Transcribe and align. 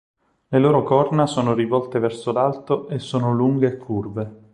Le 0.47 0.57
loro 0.57 0.81
corna 0.81 1.27
sono 1.27 1.53
rivolte 1.53 1.99
verso 1.99 2.31
l'alto 2.31 2.87
e 2.87 2.97
sono 2.97 3.31
lunghe 3.31 3.67
e 3.67 3.77
curve. 3.77 4.39